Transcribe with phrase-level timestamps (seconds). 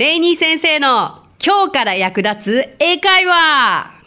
[0.00, 4.00] レイニー先生の今日から役立つ英会話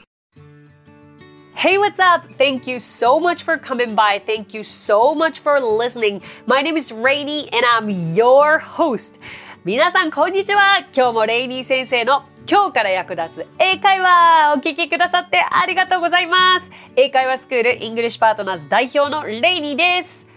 [1.54, 2.28] Hey, what's up?
[2.40, 4.20] Thank you so much for coming by.
[4.26, 6.24] Thank you so much for listening.
[6.48, 9.20] My name is レイニー and I'm your host.
[9.66, 10.80] 皆さん、こんにちは。
[10.96, 16.72] 今日もレイニー先生の今日から役立つ英会話お聞きくださってありがとうございます。
[16.96, 20.33] 英会話スクールイングリッシュパートナーズ代表のレイニーです。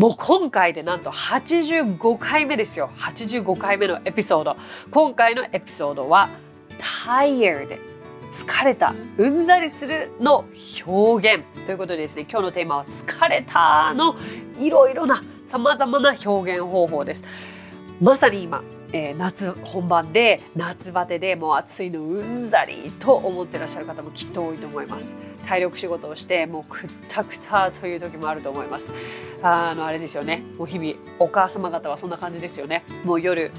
[0.00, 2.88] もう今回でなんと85回目ですよ。
[2.96, 4.56] 85回目のエピソード。
[4.90, 6.30] 今回のエピソードは
[7.04, 7.78] tired
[8.30, 10.46] 疲れた、うんざりするの
[10.86, 14.16] 表現ということでですね、今日のテーマは疲れたの
[14.58, 17.26] いろいろな様々な表現方法です。
[18.00, 18.62] まさに今、
[18.92, 25.16] えー、夏本番で夏バテでもう暑いのうんざりと思ってらっしゃる方もきっと多いと思います。
[25.46, 28.92] 体力仕事をしてもうくったくたという時もあると思います。
[29.42, 30.42] あのあれですよね。
[30.58, 32.84] もう日々お母様方はそんな感じですよね。
[33.04, 33.52] もう夜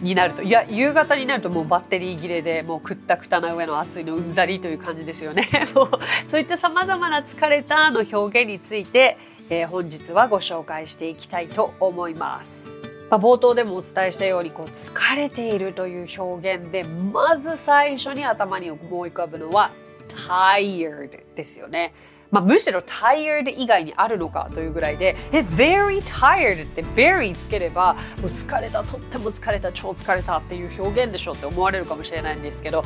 [0.00, 5.48] になるといや夕方になるともうバッテリー切れでもうくったくたな上の暑いのうんざりという感じですよね。
[5.74, 5.90] もう
[6.28, 9.16] そういったさまざまな疲れたの表現について、
[9.50, 12.78] えー、本日はご紹介していきたいと思います。
[13.10, 19.70] まあ、冒頭でもお伝えしたようにこう疲れているという表現でまず最初に頭に思い浮かぶのは
[20.08, 21.94] tired ですよね。
[22.30, 32.84] まあ、むしろ tired 以外にあるのかというぐらいでえ very tired って very つければもう疲れたとっても疲れた超疲れたっていう表現でしょって思われるかもしれないんですけど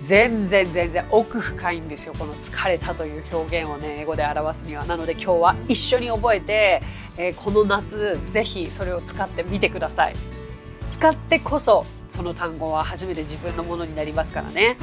[0.00, 4.84] 全然全然奥深いんですよこの疲れたという表現をね英語で表すには。
[4.86, 6.82] なので今日は一緒に覚えて、
[7.16, 10.16] えー、この夏ぜひそれを使ってみてください。
[10.90, 14.76] 使ってこそその単語は初めて自分のものになりますからね。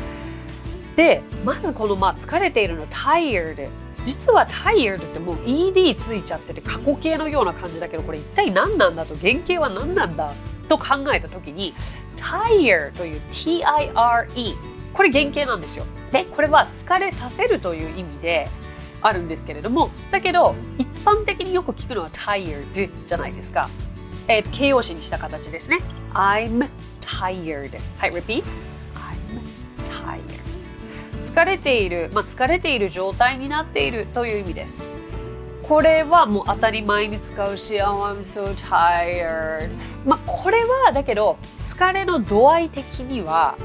[0.96, 3.70] でまずこのまあ疲れているの tired
[4.08, 10.34] 実は tired ってもう ed ついちゃってて過去形のような感じだけどこれ一体何なんだと原型は何なんだ
[10.70, 11.74] と考えた時に
[12.16, 14.56] tire という tire
[14.94, 15.86] これ原型なんですよ。
[16.12, 18.48] でこれは疲れさせるという意味で
[19.02, 23.70] あるんですけれどもだけど一般的によく聞くのは tired じゃないですか。
[24.30, 25.80] えー、形容詞にした形ですね。
[26.14, 26.70] I'm
[27.02, 27.78] tired.
[27.98, 28.44] はい、repeat.
[28.96, 29.42] I'm
[29.86, 30.47] tired.
[31.38, 34.90] 疲れている、まあ、疲れている状態になっているという意味です。
[35.62, 39.70] これはもう当たり前に使うし、Oh, I'm so tired.
[40.04, 43.56] まあ、これはだけど疲れの度合い的には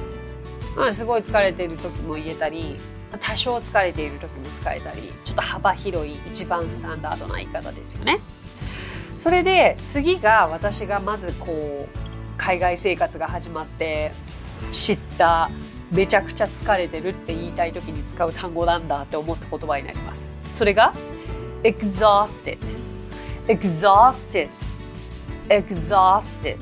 [0.77, 2.77] まあ、すごい疲れている時も言えたり
[3.21, 8.21] 多少疲れている時も使えたりちょっと幅広い一番スタンダードな言い方ですよね。
[9.16, 11.99] それで次が私がまずこう
[12.37, 14.12] 海外生活が始まって
[14.72, 15.50] 知った
[15.93, 20.33] めちゃくちゃ疲れてるって言いたい時に使う単語なんだって思った言葉になります。
[20.55, 20.95] それが
[21.63, 22.59] exhausted
[23.47, 24.49] exhausted
[25.49, 26.59] exhausted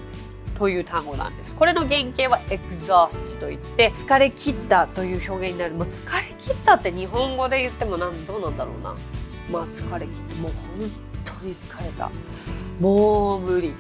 [0.59, 1.57] という単語なんです。
[1.57, 5.75] これの原型は exhaust といって疲れ切ったという表現になる。
[5.75, 8.97] もう疲れ切ったって日本語で言ってもなんどうなんだろうな。
[9.51, 10.91] まあ疲れ切ってもう本
[11.25, 12.11] 当に疲れた。
[12.81, 13.75] もう無理。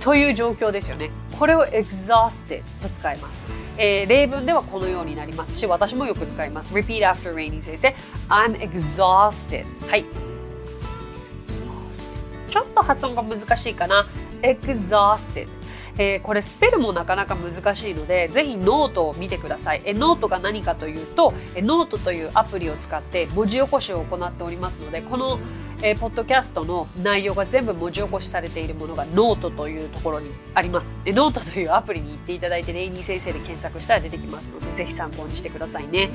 [0.00, 1.10] という状況ですよね。
[1.38, 3.46] これを exhausted と使います。
[3.76, 6.74] えー、例文ではこのようになりますし、私もよく使います。
[6.74, 7.94] Repeat after Rainy 先生。
[8.28, 9.64] I'm exhausted.
[9.88, 10.04] はい。
[12.50, 14.06] ちょっと発音が難しいかな。
[14.42, 15.48] exhausted。
[15.98, 25.40] えー、これスペルもなかなか難しいのでぜひノートを見てください、えノートが何かというと、えノートというアプリを使って文字起こしを行っておりますのでこの
[25.80, 30.98] えー、ポッドキャストの内容が全部文字起こしされているものがノートというところにあります。
[31.04, 36.10] でノートというアプリに行っていただいて、レイニー先生で検索したら出てきますので、ぜひ参考にしてくださいね。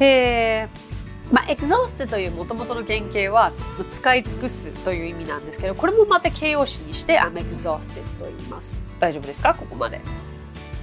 [0.00, 0.94] えー
[1.32, 3.52] まあ、エクゾーストというもともとの原型は
[3.88, 9.54] 使い尽くすという意味なんですけどこれもまた形容詞にして I'm exhausted と言います大丈夫ですか？
[9.54, 10.02] ここまで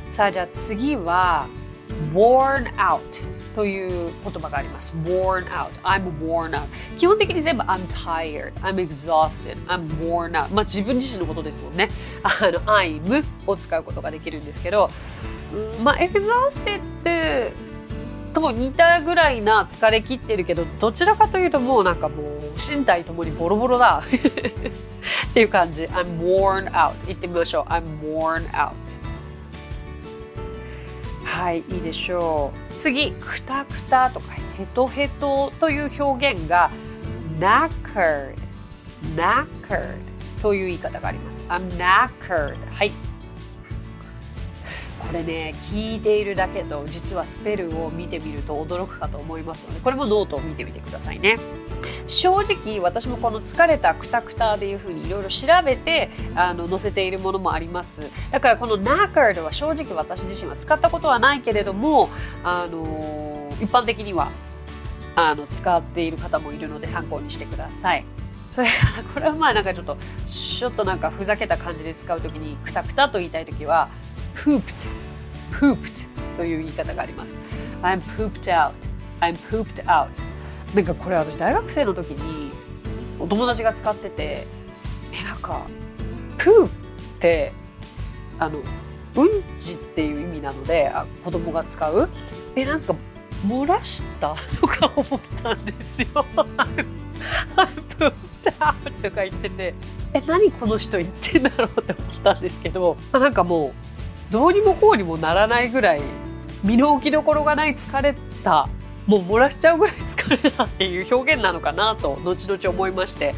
[0.09, 1.47] さあじゃあ次は
[2.13, 3.01] worn out
[3.55, 4.93] という言葉があります。
[5.03, 5.69] worn out.
[5.83, 6.63] I'm worn out.
[6.97, 8.53] 基本的に全部 I'm tired.
[8.61, 9.57] I'm exhausted.
[9.67, 10.53] I'm worn out.
[10.53, 11.89] まあ自分自身のことですもんね。
[12.23, 14.89] あの I'm を使うことができるんですけど
[15.83, 17.53] まあ exhausted って
[18.33, 24.03] と似たぐらいな疲れ切ってるけどどちらかというともうなんかもう身体ともにボロボロだ。
[25.29, 25.83] っていう感じ。
[25.85, 26.93] I'm worn out.
[27.07, 27.71] 言ってみましょう。
[27.71, 28.73] I'm worn out.
[31.31, 32.73] はいいいでしょう。
[32.73, 36.69] 次くたくたとかヘトヘトという表現が
[37.39, 38.35] knackered
[39.15, 39.95] knackered
[40.41, 41.43] という言い方があります。
[41.47, 42.91] I'm knackered はい。
[44.99, 51.37] ここれね聞いているだけと実はスペルを見てみると驚くかと思いますのでこれもノートを見てみてくださいね。
[52.07, 58.03] 正直私もこの疲れたクタクタっていうふうにいろいろ調べてあの載せているものもあります。
[58.31, 62.09] だからこの knackered は正直私自身は使ったことはないけれども
[62.43, 64.31] あの一般的には
[65.15, 68.05] あの使っている方もいるので参考にしてください。
[68.51, 69.97] それからこれはまあなんかちょっと
[70.27, 73.87] ちょっとなんかふざけた感じで使うときにクタクタと言いたいときは
[74.35, 74.89] pooped
[75.53, 76.07] pooped
[76.37, 77.39] という言い方があります。
[77.81, 78.73] I'm pooped out
[79.21, 80.09] I'm pooped out
[80.75, 82.51] なんかこれ私大学生の時に
[83.19, 84.47] お友達が使ってて
[85.11, 85.65] えなんか
[86.37, 86.69] プーっ
[87.19, 87.51] て
[88.39, 88.59] あの
[89.15, 89.29] うん
[89.59, 92.09] ちっていう意味なのであ子供が使う
[92.55, 92.95] えなんか
[93.45, 96.07] 漏らしたとか思ったんですよ。
[99.01, 99.73] とか言ってて
[100.13, 103.73] え何この人言ってんだろうって思ったんですけどなんかも
[104.29, 106.01] うどうにもこうにもならないぐらい
[106.63, 108.69] 身の置きどころがない疲れた
[109.07, 113.35] もう漏らしちゃうぐらい疲れたっていう表現なのかなと後々思いまして。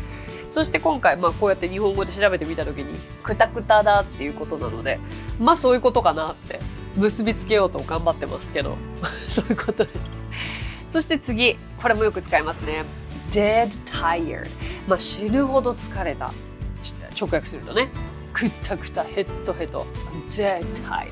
[0.53, 4.99] そして今回、まあ、こうやって日本語で調べてみた時にクタクタだっていうことなので
[5.39, 6.59] まあそういうことかなって
[6.95, 8.77] 結びつけようと頑張ってますけど
[9.27, 9.97] そういうことです。
[10.89, 12.85] そして次これもよく使いますね。
[13.31, 14.47] Dead tired
[14.87, 16.31] まあ死ぬほど疲れた。
[17.19, 17.89] 直訳するとね。
[18.31, 19.87] くたくたヘッドヘッド。
[20.29, 21.07] Dead tired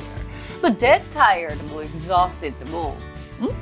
[0.62, 2.96] まあ dead tired も exhausted も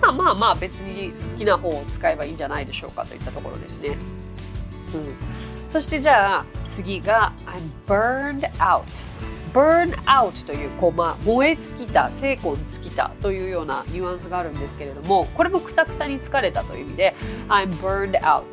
[0.02, 3.98] まあまあまあ別に好きな方を使えばいいんじゃないでしょうかといったところですね。
[4.94, 5.16] うん、
[5.70, 8.84] そしてじゃあ次が I'm burned out。
[9.54, 17.16] burn out というこう、まあ、燃え尽きた、精魂尽きたというようなニュアンスがあるんですけれども、これもくたくたに疲れたという意味で
[17.48, 18.44] I'm burned out。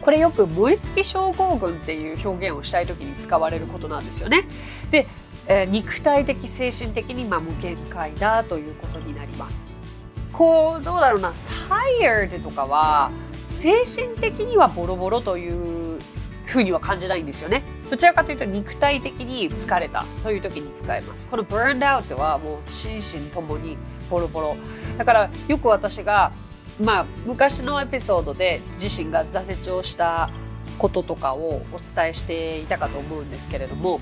[0.00, 4.46] これよく燃え尽き症候群っていう表現をしたい時に使われることなんですよね。
[4.90, 5.06] で、
[5.46, 9.74] えー、肉体的、精神的にまあ無限界だということになります。
[10.36, 11.32] こうどうだろうな
[11.68, 13.10] tired とかは
[13.48, 16.00] 精神的にはボロボロという
[16.46, 17.62] ふうには感じないんですよね。
[17.90, 21.28] どちらかというと肉体的に疲れたという時に使えます。
[21.28, 23.78] この burned out はもう心身ともに
[24.10, 24.56] ボロボロ。
[24.98, 26.32] だからよく私が
[26.80, 30.30] まあ昔のエピソードで自身が挫折をした
[30.78, 34.00] こととかをお伝えしていたかと思うんですけれども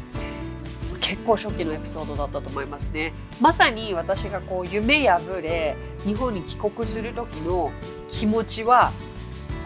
[1.03, 3.13] 結構初期のエピソードだったと思いますね。
[3.41, 5.77] まさに私がこう夢破れ
[6.07, 7.73] 日本に帰国する時の
[8.09, 8.93] 気持ちは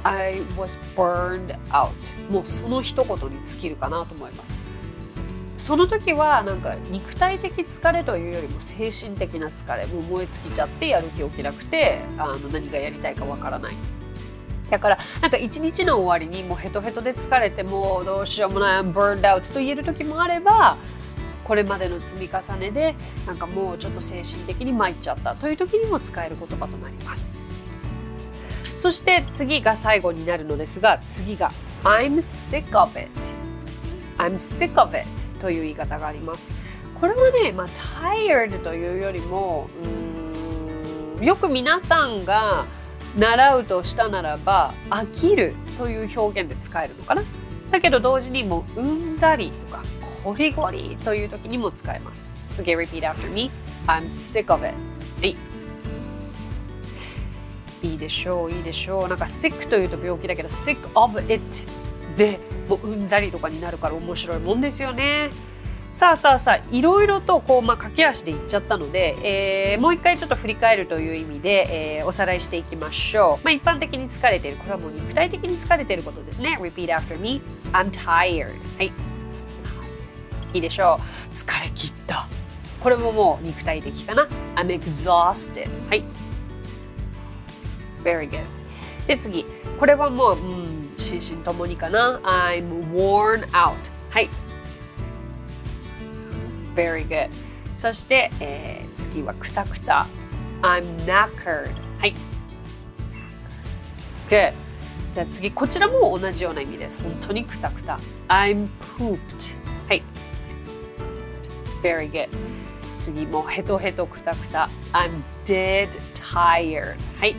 [0.03, 1.91] I was burned out
[2.31, 4.59] もうその一言に尽きるかなと思います。
[5.59, 13.75] その時はなんか肉体的疲れというよりも精神的な疲れもう燃え尽きちゃってやる気起きなくてあの何がやりたいかわからない。
[14.71, 20.77] だからなんか一日の終わりにもうヘトヘトで疲れてもうどうしようもない I'm burned out と言える時もあれば
[21.47, 27.43] これまでの積み重ねでなんかもうちょっと精神的に参っちゃったという時にも使える言葉となります。
[28.77, 31.51] そして次が最後になるのですが次が
[31.85, 33.09] I'm sick of it.
[34.19, 35.07] I'm sick of it
[35.41, 36.51] という言い方があります。
[37.01, 39.69] これはね、まあ、tired というよりも
[41.19, 42.67] うんよく皆さんが
[43.17, 47.23] 習うとしたならば飽きるという表現で使えるのかな。
[47.71, 49.83] だけど同時にもうんざりとか
[50.27, 52.35] ゴリゴリという時にも使えます。
[52.59, 53.49] Okay, repeat after me.
[53.87, 54.75] I'm sick of it.
[55.21, 55.37] はい。
[57.85, 59.09] いいでしょう、いいでしょう。
[59.09, 61.41] なんか sick というと病気だけど sick of it
[62.17, 65.31] でもううんざりとかになるから面白いもんですよね。
[65.93, 77.41] さあさあさあいろいろとこう、まあ、駆け足でいっちゃったので、えー、もう一回ちょっと振り返るという意味で、えー、おさらいしていきましょう、まあ、一般的に疲れているこれはもう肉体的に疲れていることですね Repeat after me
[77.73, 78.93] I'm tired はい
[80.61, 81.35] でしょう。
[81.35, 82.27] 疲れ切った。
[82.81, 84.29] これももう肉体的かな。
[84.55, 86.05] I'm exhausted はい。
[88.05, 88.45] Very good
[89.07, 89.45] で次。
[89.79, 92.21] これはもう、うん、心身ともにかな。
[92.23, 93.75] I'm worn out
[94.11, 94.29] はい。
[96.75, 97.31] Very good
[97.77, 100.07] そして、えー、次はくたくた
[100.63, 102.15] I'm knackered はい。
[104.29, 104.53] Good
[105.15, 107.03] じゃ次こちらも同じような意味です。
[107.03, 107.99] 本当にくたくた
[108.29, 109.57] I'm pooped
[111.87, 112.29] Very good.
[112.99, 114.69] 次もヘトヘトクタクタ。
[114.93, 116.97] I'm dead tired.
[117.21, 117.37] はい。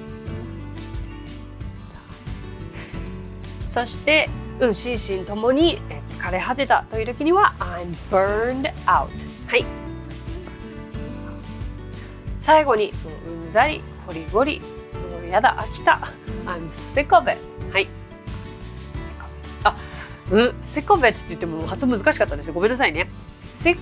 [3.70, 4.30] そして、
[4.62, 9.10] うん、心身ともに疲れ果てたという時には I'm burned out.
[9.48, 9.66] はい。
[12.40, 12.94] 最後に、
[13.26, 16.14] うんざり、ゴリゴリ、もうやだ、飽きた。
[16.46, 17.38] I'm sick of it.
[17.74, 17.88] はい。
[19.66, 19.76] あ、
[20.32, 23.10] うん、sick of it って言っても発音難しかったですごめんなさいね。
[23.42, 23.78] sick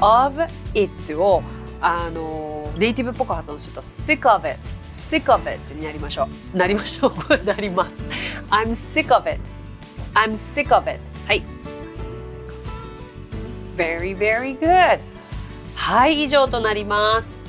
[0.00, 0.40] of
[0.74, 1.42] it を
[1.80, 4.58] あのネイティブっぽく発音すると sick of it
[4.92, 8.02] sick of it になりましょうなりましょうなります
[8.50, 9.40] I'm sick of it
[10.14, 11.42] I'm sick of it はい
[13.76, 15.00] Very very good
[15.74, 17.47] はい以上となります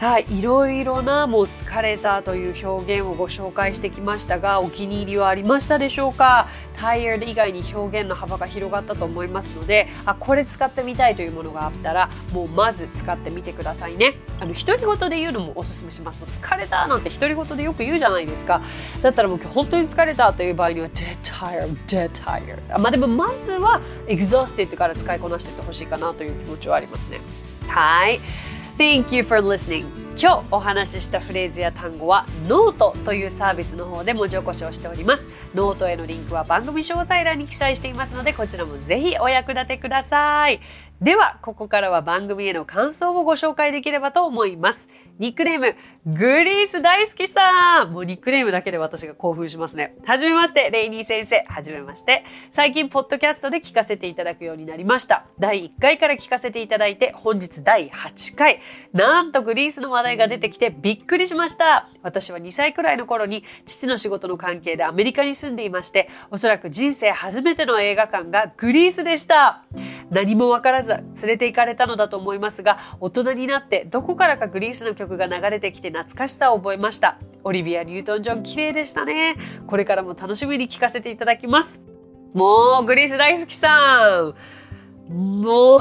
[0.00, 14.14] さあいろいろなもう疲れたという表現をご紹介してきましたがお気に入りはありましたでしょうか？tired 以外に表現の幅が広がったと思いますのであこれ使ってみたいというものがあったらもうまず使ってみてくださいね。
[14.40, 16.24] あの独り言で言うのもおすすめします。
[16.24, 18.62] 疲れたなんて独り言でよく言うじゃないですか。
[19.02, 27.20] だったらもう今日本当に疲れたという場合には dead tired dead tired まあでもまずは exhausted から使いこなしていってほしいかなという気持ちはありますね。
[27.68, 28.18] はい。
[28.80, 29.84] Thank you for listening.
[30.16, 35.28] 今日お話ししたフレーズや単語はノートというサービスの方で文字起こしをしております。
[35.54, 40.60] ノートへのリンクは番組詳細欄に記載していますのでこちらもぜひお役立てください。
[41.00, 44.90] ではここからは番組への感想をご紹介できればと思います。
[45.18, 45.74] ニックネーム、
[46.06, 49.96] グリース大好きさんもうニックネームだけで私が興奮しますね。
[50.04, 51.44] はじめまして、レイニー先生。
[51.48, 52.24] はじめまして。
[52.50, 55.24] 最近、ポッドキャストで聞かせていただくようになりました。
[55.38, 58.60] 第1回から聞かせていただいて、本日第8回。
[58.92, 61.88] なんとグリースの話題が出てきてびっくりしました。
[62.02, 69.64] 私は2歳くらいの頃に父の仕事の関係でアメリカに住んでいまして、おそらく人生初めての映画館がグリースでした。
[70.10, 77.18] 何もわからず連れて行かれたのだと思いますが、大人になってどこからかグリースの曲が流れてきて懐かしさを覚えました。
[77.44, 79.36] オリビア・ニュートン・ジョン綺麗でしたね。
[79.66, 81.80] これからも楽しみに聞かせていただきます。
[82.34, 84.34] もう、グリース大好きさん。
[85.08, 85.80] もう、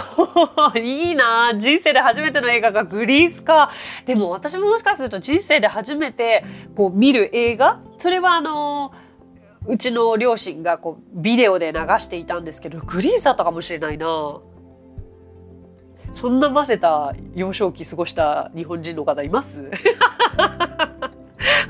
[0.80, 3.70] いいな人生で初めての映画がグリースか。
[4.08, 6.44] でも私ももしかすると人生で初めて
[6.76, 7.80] こう見る映画？
[8.00, 8.92] それはあの
[9.68, 14.40] うちの両親がこうビデオで流していたんですけど、グリーンだったかもしれないな
[16.14, 19.70] そんな混ぜた幼少期過ごした日本人の方います？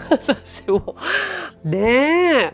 [0.09, 0.95] 私も。
[1.63, 2.53] ね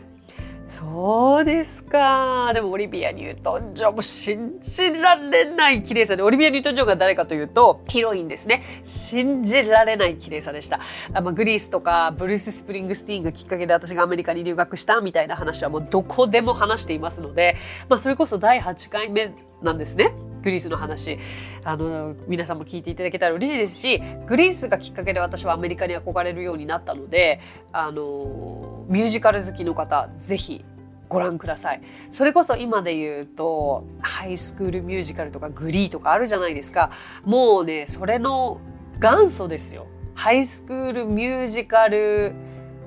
[0.68, 2.50] そうですか。
[2.52, 8.62] でもオリビア・ニュートン・ジョンも信じられない綺麗さで、オリビア・ニュートン・ジョンが誰かというと、ヒロインですね。
[8.84, 10.80] 信じられない綺麗さでした。
[11.14, 17.56] あまあ、グリースとかブルース・スプリングスティーンがきっかけで私がアメリカに留学したみたいな話はもうどこでも話していますので、
[17.88, 19.32] まあ、それこそ第8回目
[19.62, 20.12] なんですね。
[20.46, 21.18] グリースの話
[21.64, 27.40] あの皆さんも聞いていただけたら嬉しいですしグリースがきっかけで私はアメリカに憧れるようになったので
[27.72, 30.64] あのミュージカル好きの方ぜひ
[31.08, 31.82] ご覧ください。
[32.12, 36.90] それこそ今で言うとハイスクールミュージカルとかグリーとかあるじゃないですか。
[37.24, 38.60] もうねそれの
[39.00, 39.86] 元祖ですよ。
[40.14, 42.34] ハイスクールミュージカル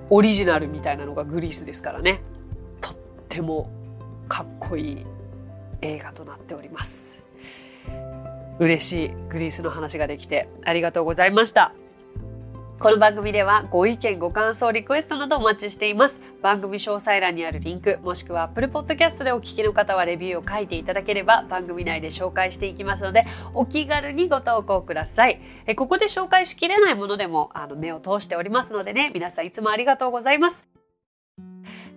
[0.09, 2.21] オリジナルみたいなのがグリースですからね。
[2.79, 2.95] とっ
[3.27, 3.69] ても
[4.29, 5.05] かっこいい
[5.81, 7.18] 映画となっております。
[8.59, 11.73] 嬉しいグリースの話ができてありがとうございました。
[12.79, 16.21] この番組ではご意見ご感想リクエストなどお待ちしています。
[16.41, 25.41] 番組詳細欄にあるリンクもしくは Apple Podcast でお聞きの方はレビューを書いていただければ番組内で紹介していきますのでお気軽にご投稿ください。
[25.65, 30.65] えここで紹介しきれないものでもあの目を通しておりますのでね皆さんいつもありがとうございます。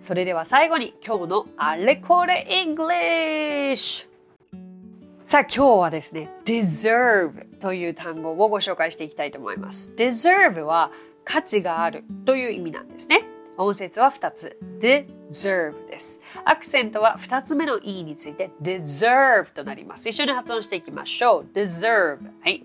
[0.01, 4.12] それでは最後に今日のあれこれ English!
[5.33, 9.95] さあ今日はですね deserve という単語をご紹介していきたいと思います。
[9.97, 10.91] deserve は
[11.25, 13.23] 価値があるという意味なんですね。
[13.57, 14.59] 音節は2つ。
[14.79, 16.21] deserve です。
[16.45, 20.07] アクセントは2つ目の e について deserve となります。
[20.07, 21.47] 一緒に発音していきましょう。
[21.51, 22.63] deserve はい。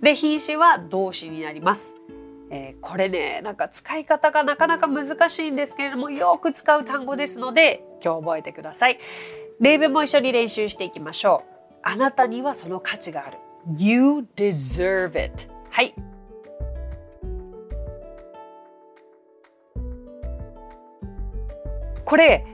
[0.00, 1.94] で品詞は動詞になります。
[2.48, 8.98] えー、これねなんか使い方がなかなか難しいんですけれどもよく使う単語ですので今日覚えてください。
[9.58, 13.38] 例文も一緒に練習していきましょうあなたにはその価値がある
[13.78, 15.94] You deserve it はい
[22.04, 22.46] これ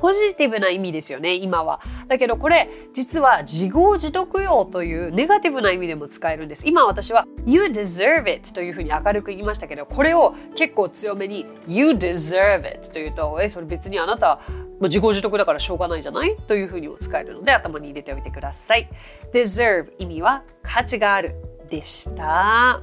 [0.00, 1.80] ポジティブな意味ですよね今は。
[2.08, 6.66] だけどこれ実は自業自得用というネガティブな意味でも使えるんです。
[6.66, 14.40] 今私は You deserve it というふうに明るく言いましたけどこれを結構強めに You deserve it というとえそれ別にあなた
[14.80, 18.88] まあ自業自得だからしょうがないじゃないというふうにも使えるので頭に入れておいてください。
[19.32, 21.36] deserve 意味は価値がある
[21.68, 22.80] でした。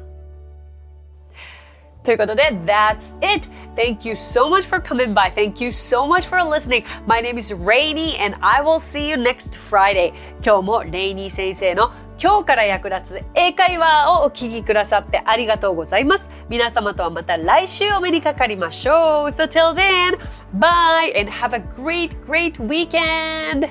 [2.04, 3.50] ということで、That's it!
[3.75, 5.34] Thank you so much for coming by.
[5.34, 6.86] Thank you so much for listening.
[7.06, 10.13] My name is Rainy and I will see you next Friday.
[10.42, 16.31] 今日もレイニー先生の今日から役立つ英会話をお聞きくださってありがとうございます。
[16.50, 19.27] 皆様とはまた来週お目にかかりましょう。
[19.27, 20.17] So till then,
[20.57, 23.69] bye and have a great, great weekend!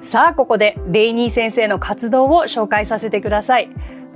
[0.00, 3.68] さあここでレイニー先生の活動を紹介させてください